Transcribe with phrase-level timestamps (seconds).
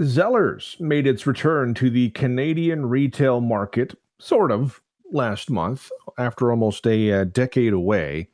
[0.00, 4.80] Zellers made its return to the Canadian retail market, sort of,
[5.12, 8.28] last month after almost a, a uh, decade away.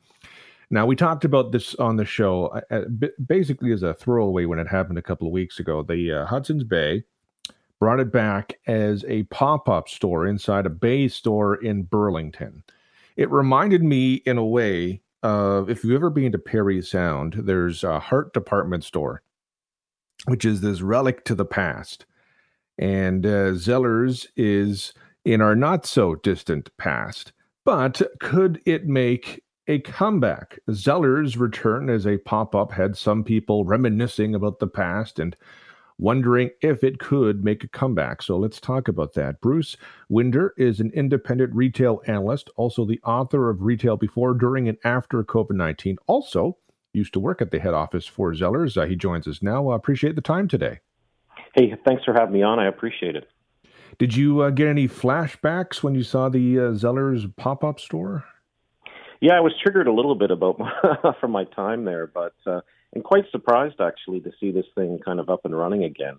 [0.69, 4.59] Now, we talked about this on the show uh, uh basically as a throwaway when
[4.59, 5.83] it happened a couple of weeks ago.
[5.83, 7.03] The uh, Hudson's Bay
[7.79, 12.63] brought it back as a pop up store inside a Bay store in Burlington.
[13.15, 17.83] It reminded me, in a way, of if you've ever been to Parry Sound, there's
[17.83, 19.21] a Hart department store,
[20.27, 22.05] which is this relic to the past.
[22.77, 24.93] And uh, Zellers is
[25.25, 27.31] in our not so distant past.
[27.65, 30.59] But could it make a comeback.
[30.71, 35.35] Zeller's return as a pop up had some people reminiscing about the past and
[35.97, 38.21] wondering if it could make a comeback.
[38.21, 39.39] So let's talk about that.
[39.41, 39.77] Bruce
[40.09, 45.23] Winder is an independent retail analyst, also the author of Retail Before, During, and After
[45.23, 45.97] COVID 19.
[46.07, 46.57] Also,
[46.93, 48.81] used to work at the head office for Zellers.
[48.81, 49.71] Uh, he joins us now.
[49.71, 50.79] Uh, appreciate the time today.
[51.55, 52.59] Hey, thanks for having me on.
[52.59, 53.27] I appreciate it.
[53.99, 58.25] Did you uh, get any flashbacks when you saw the uh, Zellers pop up store?
[59.21, 62.61] Yeah, I was triggered a little bit about my, from my time there, but uh,
[62.93, 66.17] and quite surprised actually to see this thing kind of up and running again.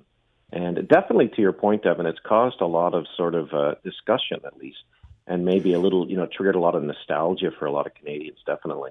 [0.53, 4.41] And definitely, to your point, Devon, it's caused a lot of sort of uh, discussion,
[4.47, 4.79] at least,
[5.27, 7.95] and maybe a little, you know, triggered a lot of nostalgia for a lot of
[7.95, 8.39] Canadians.
[8.47, 8.91] Definitely.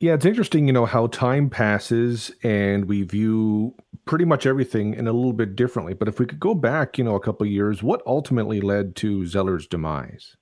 [0.00, 3.74] Yeah, it's interesting, you know, how time passes and we view
[4.06, 5.92] pretty much everything in a little bit differently.
[5.92, 9.26] But if we could go back, you know, a couple years, what ultimately led to
[9.26, 10.38] Zeller's demise?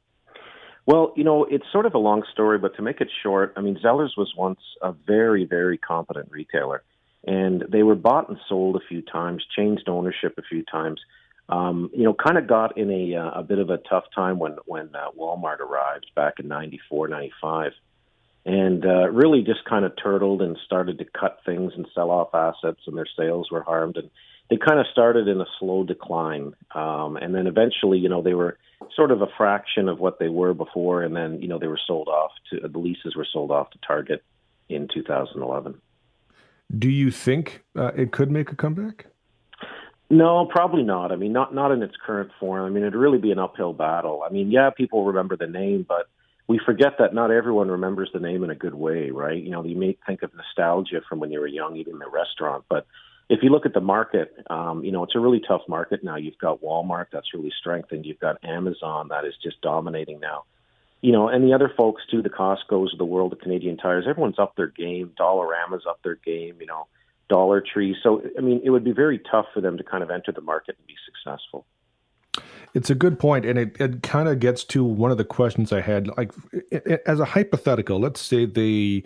[0.86, 3.60] Well, you know, it's sort of a long story, but to make it short, I
[3.60, 6.84] mean, Zellers was once a very, very competent retailer,
[7.26, 11.00] and they were bought and sold a few times, changed ownership a few times.
[11.48, 14.38] Um, you know, kind of got in a uh, a bit of a tough time
[14.38, 17.72] when when uh, Walmart arrived back in '94, '95,
[18.48, 22.34] and uh, really just kind of turtled and started to cut things and sell off
[22.34, 24.08] assets, and their sales were harmed, and
[24.48, 28.32] they kind of started in a slow decline, um, and then eventually, you know, they
[28.32, 28.56] were
[28.96, 31.80] sort of a fraction of what they were before, and then you know they were
[31.86, 34.24] sold off to the leases were sold off to Target
[34.70, 35.78] in 2011.
[36.78, 39.08] Do you think uh, it could make a comeback?
[40.08, 41.12] No, probably not.
[41.12, 42.64] I mean, not not in its current form.
[42.64, 44.22] I mean, it'd really be an uphill battle.
[44.24, 46.08] I mean, yeah, people remember the name, but
[46.48, 49.40] we forget that not everyone remembers the name in a good way, right?
[49.40, 52.64] You know, you may think of nostalgia from when you were young eating the restaurant,
[52.68, 52.86] but
[53.28, 56.16] if you look at the market, um, you know, it's a really tough market now.
[56.16, 58.06] You've got Walmart that's really strengthened.
[58.06, 60.44] You've got Amazon that is just dominating now.
[61.02, 64.06] You know, and the other folks too, the Costco's of the world, the Canadian Tires,
[64.08, 65.12] everyone's up their game.
[65.20, 66.86] Dollarama's up their game, you know,
[67.28, 67.94] Dollar Tree.
[68.02, 70.40] So, I mean, it would be very tough for them to kind of enter the
[70.40, 71.66] market and be successful.
[72.74, 75.72] It's a good point, and it, it kind of gets to one of the questions
[75.72, 76.08] I had.
[76.16, 79.04] Like, it, it, as a hypothetical, let's say the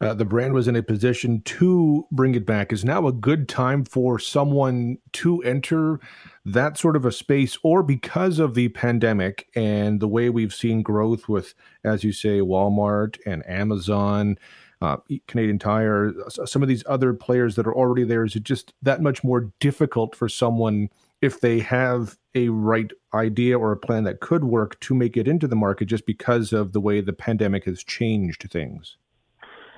[0.00, 2.72] uh, the brand was in a position to bring it back.
[2.72, 5.98] Is now a good time for someone to enter
[6.44, 10.82] that sort of a space, or because of the pandemic and the way we've seen
[10.82, 11.54] growth with,
[11.84, 14.38] as you say, Walmart and Amazon,
[14.80, 18.24] uh, Canadian Tire, some of these other players that are already there?
[18.24, 20.90] Is it just that much more difficult for someone
[21.20, 25.26] if they have a right idea or a plan that could work to make it
[25.26, 28.96] into the market just because of the way the pandemic has changed things?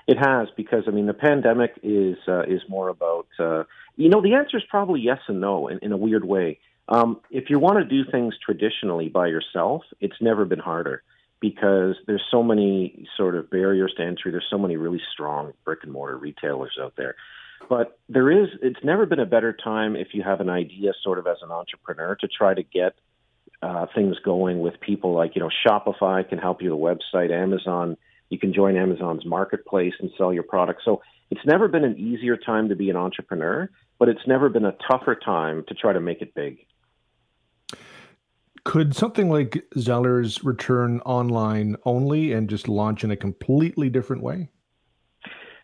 [0.06, 3.64] It has because I mean the pandemic is uh, is more about uh,
[3.96, 6.58] you know the answer is probably yes and no in, in a weird way.
[6.88, 11.04] Um, if you want to do things traditionally by yourself, it's never been harder
[11.40, 14.32] because there's so many sort of barriers to entry.
[14.32, 17.14] There's so many really strong brick and mortar retailers out there.
[17.68, 21.18] But there is, it's never been a better time if you have an idea sort
[21.18, 22.94] of as an entrepreneur to try to get
[23.62, 27.96] uh, things going with people like, you know, Shopify can help you, the website, Amazon
[28.30, 30.84] you can join Amazon's marketplace and sell your products.
[30.84, 33.68] So it's never been an easier time to be an entrepreneur,
[33.98, 36.58] but it's never been a tougher time to try to make it big.
[38.64, 44.50] Could something like Zellers return online only and just launch in a completely different way?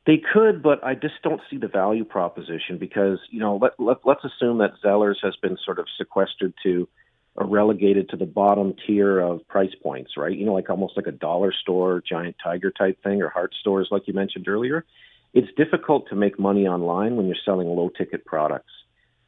[0.07, 3.99] They could, but I just don't see the value proposition because, you know, let, let,
[4.05, 6.89] let's assume that Zellers has been sort of sequestered to
[7.35, 10.37] or relegated to the bottom tier of price points, right?
[10.37, 13.89] You know, like almost like a dollar store, giant tiger type thing, or Hart stores,
[13.91, 14.87] like you mentioned earlier.
[15.35, 18.73] It's difficult to make money online when you're selling low ticket products.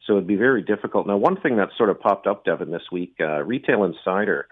[0.07, 1.05] So it'd be very difficult.
[1.05, 4.47] Now, one thing that sort of popped up, Devon, this week, uh, Retail Insider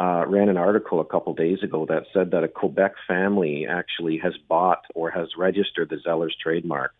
[0.00, 4.16] uh, ran an article a couple days ago that said that a Quebec family actually
[4.16, 6.94] has bought or has registered the Zellers trademark.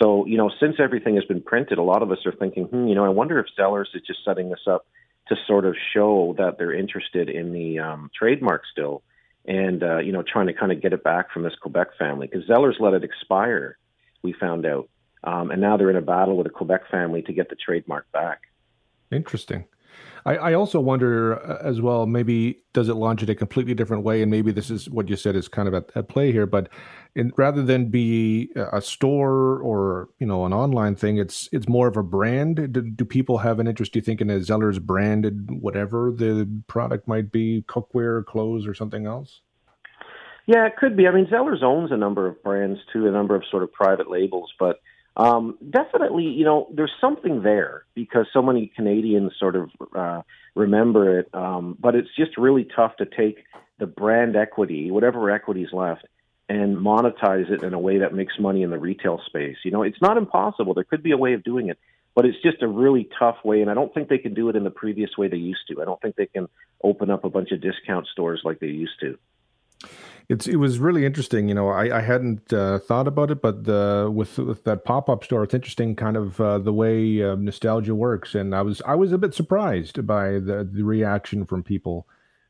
[0.00, 2.86] So, you know, since everything has been printed, a lot of us are thinking, hmm,
[2.86, 4.86] you know, I wonder if Zellers is just setting this up
[5.28, 9.02] to sort of show that they're interested in the um, trademark still,
[9.44, 12.28] and uh, you know, trying to kind of get it back from this Quebec family
[12.28, 13.76] because Zellers let it expire.
[14.22, 14.88] We found out,
[15.22, 18.10] um, and now they're in a battle with the Quebec family to get the trademark
[18.10, 18.40] back.
[19.12, 19.66] Interesting.
[20.28, 24.04] I, I, also wonder uh, as well, maybe does it launch it a completely different
[24.04, 24.20] way?
[24.20, 26.68] And maybe this is what you said is kind of at, at play here, but
[27.14, 31.88] in, rather than be a store or, you know, an online thing, it's, it's more
[31.88, 32.56] of a brand.
[32.74, 36.46] Do, do people have an interest, do you think, in a Zeller's branded, whatever the
[36.66, 39.40] product might be, cookware, clothes, or something else?
[40.46, 41.08] Yeah, it could be.
[41.08, 44.10] I mean, Zellers owns a number of brands too, a number of sort of private
[44.10, 44.80] labels, but
[45.18, 50.22] um, definitely, you know, there's something there because so many Canadians sort of uh,
[50.54, 51.28] remember it.
[51.34, 53.44] Um, but it's just really tough to take
[53.78, 56.06] the brand equity, whatever equity is left,
[56.48, 59.56] and monetize it in a way that makes money in the retail space.
[59.64, 60.74] You know, it's not impossible.
[60.74, 61.78] There could be a way of doing it,
[62.14, 63.60] but it's just a really tough way.
[63.60, 65.82] And I don't think they can do it in the previous way they used to.
[65.82, 66.48] I don't think they can
[66.82, 69.18] open up a bunch of discount stores like they used to.
[70.28, 71.48] It's it was really interesting.
[71.48, 75.08] You know, I, I hadn't uh, thought about it, but the, with with that pop
[75.08, 78.34] up store, it's interesting, kind of uh, the way uh, nostalgia works.
[78.34, 82.06] And I was I was a bit surprised by the the reaction from people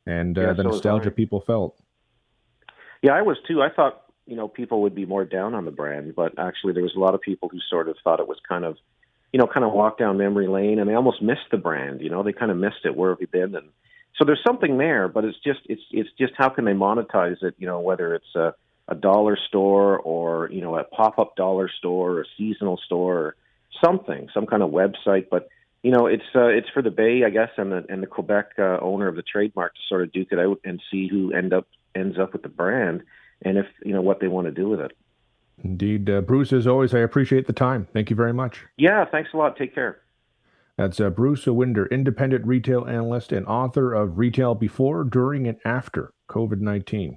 [0.09, 1.79] and uh, yeah, the so nostalgia people felt.
[3.03, 3.63] Yeah, I was too.
[3.63, 6.83] I thought you know people would be more down on the brand, but actually there
[6.83, 8.79] was a lot of people who sort of thought it was kind of
[9.33, 12.01] you know kind of walk down memory lane, and they almost missed the brand.
[12.01, 12.97] You know, they kind of missed it.
[12.97, 13.55] Where have you been?
[13.55, 13.69] And
[14.19, 17.55] so there's something there, but it's just it's it's just how can they monetize it?
[17.59, 18.55] You know, whether it's a,
[18.89, 23.17] a dollar store or you know a pop up dollar store or a seasonal store
[23.17, 23.37] or
[23.83, 25.29] something, some kind of website.
[25.31, 25.49] But
[25.83, 28.53] you know, it's uh, it's for the Bay, I guess, and the and the Quebec
[28.59, 31.53] uh, owner of the trademark to sort of duke it out and see who end
[31.53, 33.03] up ends up with the brand
[33.43, 34.93] and if you know what they want to do with it.
[35.63, 36.53] Indeed, uh, Bruce.
[36.53, 37.87] As always, I appreciate the time.
[37.93, 38.65] Thank you very much.
[38.77, 39.57] Yeah, thanks a lot.
[39.57, 40.01] Take care.
[40.79, 46.13] That's uh, Bruce Winder, independent retail analyst and author of Retail Before, During, and After
[46.31, 47.17] COVID 19.